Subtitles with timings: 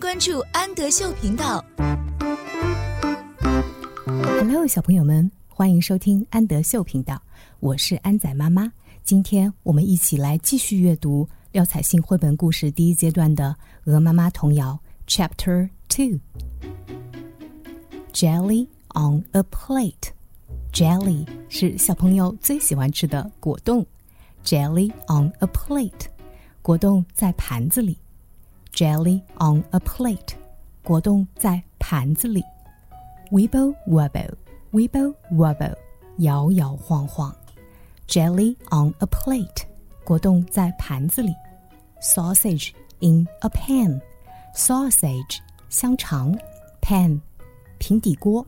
[0.00, 1.62] 关注安德秀频道。
[4.06, 7.20] Hello，小朋友们，欢迎收听安德秀频道，
[7.60, 8.72] 我是安仔妈妈。
[9.04, 13.54] 今天我们一起来继续阅读廖彩杏绘本故事第一阶段的
[13.92, 16.18] 《鹅妈妈童谣》Chapter Two。
[18.14, 20.12] Jelly on a plate。
[20.72, 23.84] Jelly 是小朋友最喜欢吃的果冻。
[24.42, 26.06] Jelly on a plate，
[26.62, 27.98] 果冻在盘子里。
[28.73, 30.35] Jelly on a plate，
[30.83, 32.43] 果冻在盘子里。
[33.31, 35.75] Wibble wobble，wibble wobble，
[36.17, 37.35] 摇摇晃晃。
[38.07, 39.63] Jelly on a plate，
[40.03, 41.33] 果冻在盘子里。
[42.01, 46.37] Sausage in a pan，sausage 香肠，
[46.81, 47.19] pan
[47.79, 48.45] 平底锅。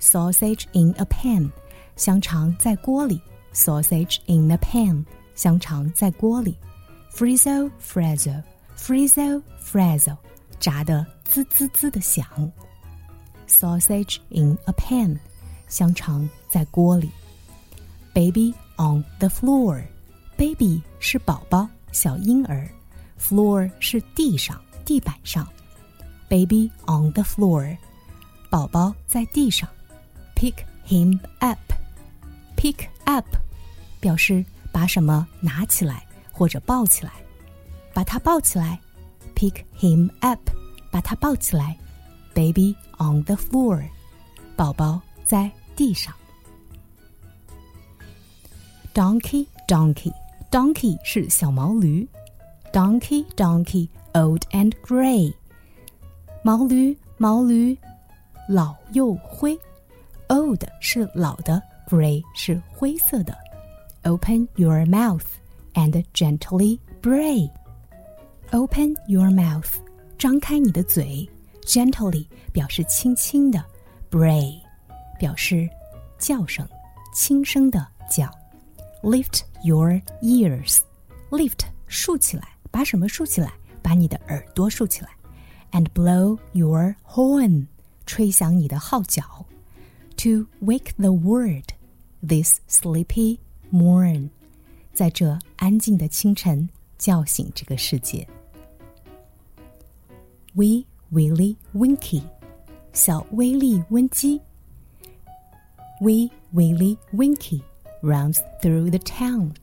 [0.00, 1.50] Sausage in a pan，
[1.96, 3.20] 香肠在锅里。
[3.54, 5.04] Sausage in a pan，
[5.34, 6.56] 香肠在锅里。
[7.12, 8.42] Frizzle frazzle。
[8.77, 10.17] Frizzle, frazzle，
[10.59, 12.25] 炸得滋滋滋的响。
[13.47, 15.17] Sausage in a pan，
[15.67, 17.09] 香肠在锅里。
[18.13, 22.69] Baby on the floor，baby 是宝宝，小婴儿。
[23.19, 25.47] Floor 是地上，地板上。
[26.29, 27.77] Baby on the floor，
[28.49, 29.67] 宝宝在地上。
[30.35, 30.55] Pick
[30.87, 33.25] him up，pick up
[33.99, 37.13] 表示把什么拿起来或者抱起来。
[37.94, 38.78] 把他抱起来，
[39.34, 40.40] pick him up，
[40.90, 41.76] 把他抱起来，
[42.34, 43.82] baby on the floor，
[44.56, 46.14] 宝宝在地上。
[48.92, 50.12] Donkey, donkey,
[50.50, 52.06] donkey 是小毛驴，
[52.72, 55.32] donkey, donkey, old and gray，
[56.42, 57.76] 毛驴，毛驴，
[58.48, 59.58] 老又灰，
[60.28, 63.36] old 是老的，gray 是灰色的。
[64.02, 65.26] Open your mouth
[65.74, 67.48] and gently bray。
[68.50, 69.74] Open your mouth，
[70.18, 71.28] 张开你的嘴。
[71.62, 73.64] Gently 表示轻轻的，
[74.10, 74.60] Bray
[75.18, 75.68] 表示
[76.18, 76.66] 叫声，
[77.14, 78.28] 轻声的叫。
[79.02, 83.52] Lift your ears，lift 竖起来，把什么竖起来？
[83.82, 85.10] 把你的耳朵竖起来。
[85.70, 87.66] And blow your horn，
[88.04, 89.46] 吹响你的号角。
[90.16, 91.66] To wake the world
[92.20, 93.38] this sleepy
[93.72, 94.30] morn，
[94.92, 96.68] 在这安静的清晨。
[96.98, 98.28] 叫醒这个世界。
[100.56, 102.22] Wee Willie Winky，
[102.92, 104.40] 小威利温基。
[106.00, 107.62] Wee Willie Winky
[108.02, 109.54] runs through the town，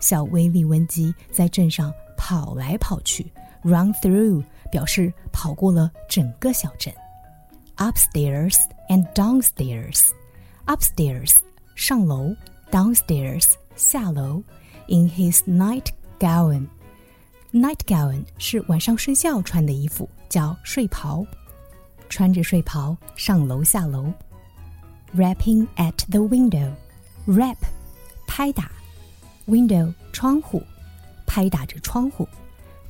[0.00, 3.30] 小威利温基在镇上跑来跑去。
[3.62, 6.92] Run through 表示跑过了整个小镇。
[7.76, 8.56] Upstairs
[8.88, 11.36] and downstairs。Upstairs
[11.74, 12.34] 上楼，
[12.70, 14.42] downstairs 下楼。
[14.88, 15.86] In his night
[16.18, 21.25] gown。Nightgown 是晚上睡觉穿的衣服， 叫睡袍。
[22.09, 24.11] 穿着睡袍上楼下楼。
[25.15, 27.57] Rapping at the window，rap
[28.27, 28.71] 拍打
[29.47, 30.63] ，window 窗户，
[31.25, 32.27] 拍打着窗户。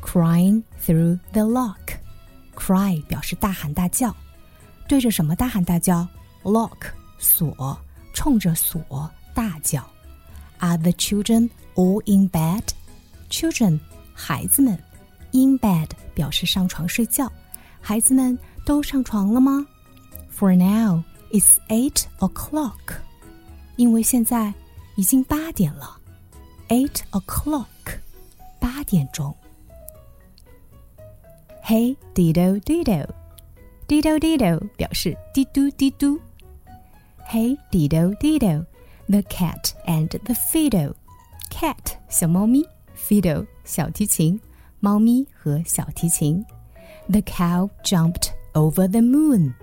[0.01, 4.15] Crying through the lock，cry 表示大喊大叫，
[4.87, 6.07] 对着什么大喊大叫
[6.43, 7.77] ？Lock 锁，
[8.13, 9.83] 冲着锁大叫。
[10.59, 13.79] Are the children all in bed？Children，
[14.13, 14.77] 孩子们
[15.36, 17.30] ，in bed 表示上床睡觉。
[17.80, 19.66] 孩子们都上床了吗？
[20.34, 22.97] For now, it's eight o'clock。
[23.76, 24.53] 因为现在
[24.97, 25.98] 已经八点了。
[26.69, 27.66] Eight o'clock，
[28.60, 29.34] 八点钟。
[31.64, 36.20] Hey dido dido，dido dido 表示滴嘟滴嘟。
[37.28, 42.64] Hey dido dido，the cat and the fiddle。Cat 小猫咪。
[42.97, 44.41] fiddle 小提琴，
[44.80, 46.44] 猫咪和小提琴。
[47.08, 49.54] The cow jumped over the moon.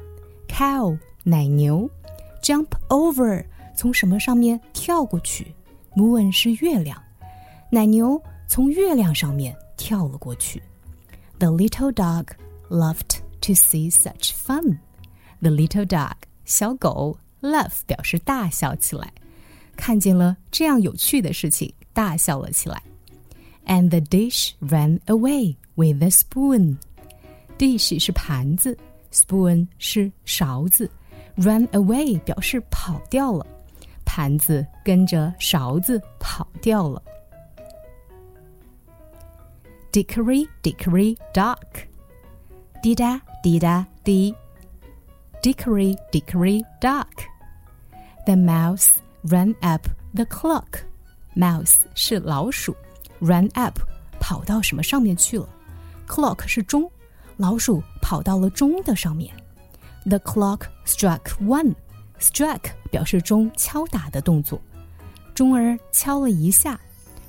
[0.48, 1.90] Cow 奶牛，
[2.42, 3.46] jump over
[3.76, 5.56] 从什么上面跳过去？
[5.96, 7.02] Moon 是月亮，
[7.72, 10.62] 奶牛从月亮上面跳了过去。
[11.38, 12.28] The little dog
[12.70, 14.80] loved to see such fun.
[15.42, 16.16] The little dog
[16.46, 19.14] 小狗 laugh 表示大笑起来，
[19.76, 22.84] 看见了这样有趣的事情，大笑了起来。
[23.66, 26.78] And the dish ran away with the spoon.
[27.58, 28.78] Dish 是盘子，
[29.12, 30.90] spoon 是勺子。
[31.38, 33.46] Run away 表示跑掉了，
[34.06, 37.02] 盘子跟着勺子跑掉了。
[39.92, 41.58] Dickory dickory dock，
[42.82, 44.36] 滴答滴答滴。
[45.42, 47.08] Dickory dickory dock.
[48.26, 48.90] The mouse
[49.24, 50.82] ran up the clock.
[51.36, 52.76] Mouse 是老鼠。
[53.20, 53.80] Run up，
[54.20, 55.48] 跑到什么上面去了？
[56.08, 56.90] Clock 是钟，
[57.38, 59.34] 老鼠跑到了钟的上面。
[60.06, 61.76] The clock struck one.
[62.20, 62.62] Struck
[62.92, 64.62] 表示钟敲打的动作，
[65.34, 66.80] 钟儿敲了一下。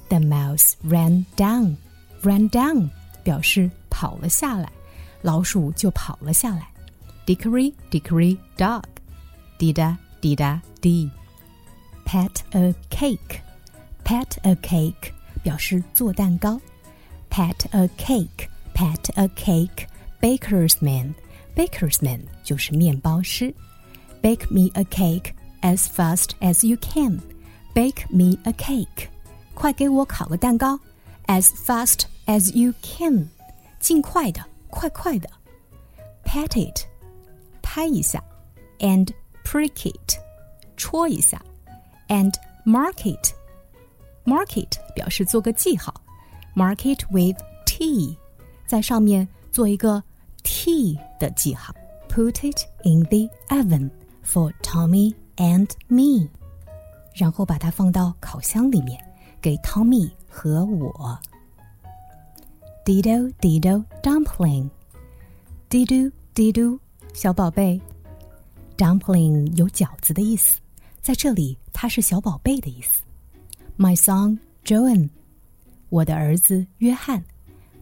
[0.08, 1.76] The mouse ran down.
[2.22, 2.90] Ran down
[3.22, 4.70] 表示跑了下来，
[5.22, 6.68] 老鼠就跑了下来。
[7.26, 8.82] Dickory dickory dog.
[9.58, 11.10] Dida dida dee.
[12.04, 13.40] Pat a cake.
[14.04, 15.12] Pat a cake
[15.44, 16.60] 表示做蛋糕。
[17.30, 18.48] Pat a cake.
[18.74, 19.86] Pat a cake.
[20.20, 21.14] Baker's man.
[21.54, 23.54] Baker's man 就是面包师。
[24.22, 25.32] Bake me a cake
[25.62, 27.20] as fast as you can.
[27.74, 29.08] Bake me a cake.
[29.54, 30.78] 快给我烤个蛋糕。
[31.26, 33.28] As fast as you can.
[33.78, 35.30] 尽快的，快快的。
[36.24, 36.86] Pat it.
[37.62, 38.22] 拍一下。
[38.78, 39.12] And
[39.44, 40.18] prick it.
[40.76, 41.40] 戳一下。
[42.08, 42.32] And
[42.64, 43.33] mark it.
[44.24, 45.94] Mark it 表示做个记号。
[46.54, 48.16] Mark it with T，
[48.66, 50.02] 在上面做一个
[50.42, 51.74] T 的记号。
[52.08, 53.90] Put it in the oven
[54.24, 56.28] for Tommy and me，
[57.14, 59.00] 然后把它放到烤箱里面，
[59.40, 61.16] 给 Tommy 和我。
[62.84, 66.80] Dido dido dumpling，dido dido
[67.14, 67.80] 小宝贝，
[68.76, 70.58] dumpling 有饺子的意思，
[71.00, 73.03] 在这里它是小宝贝的意思。
[73.77, 75.09] my son John,
[75.89, 77.23] 我的儿子约翰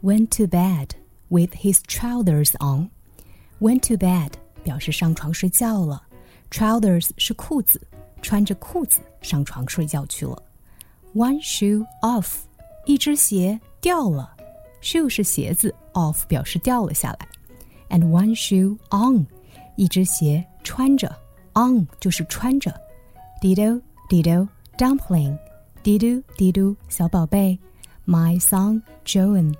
[0.01, 0.89] ，went to bed
[1.29, 2.89] with his trousers on.
[3.59, 4.31] Went to bed
[4.63, 6.03] 表示上床睡觉了
[6.49, 7.81] ，trousers 是裤子，
[8.21, 10.41] 穿着裤子上床睡觉去了。
[11.13, 12.39] One shoe off，
[12.85, 14.35] 一只鞋掉了
[14.81, 17.27] ，shoe 是鞋子，off 表示掉了下来。
[17.89, 19.27] And one shoe on，
[19.75, 21.15] 一只鞋穿着
[21.53, 22.73] ，on 就是穿着。
[23.41, 24.47] Dido dido
[24.77, 25.37] dumpling。
[25.83, 27.59] 滴嘟滴嘟小宝贝
[28.05, 29.53] ，My son Joan，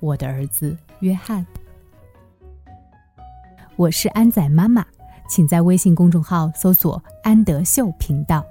[0.00, 1.46] 我的儿子约翰。
[3.76, 4.84] 我是安仔妈妈，
[5.28, 8.44] 请在微信公众号搜索“安德秀频道”。